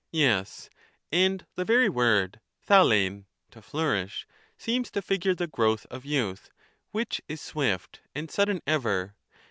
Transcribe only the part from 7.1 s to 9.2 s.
is swift and sudden ever.